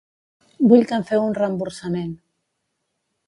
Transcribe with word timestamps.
Vull 0.71 0.85
que 0.91 0.97
em 0.97 1.03
feu 1.09 1.25
un 1.27 1.37
reemborsament. 1.39 2.15